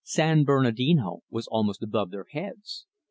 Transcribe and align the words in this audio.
San 0.03 0.45
Bernardino 0.45 1.19
was 1.29 1.45
almost 1.45 1.83
above 1.83 2.09
their 2.09 2.25
heads. 2.31 2.87